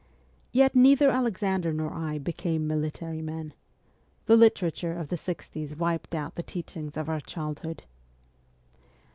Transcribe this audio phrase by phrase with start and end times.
[0.51, 3.53] Yet neither Alexander nor I became military men.
[4.25, 7.83] The literature of the sixties wiped out the teachings of our childhood.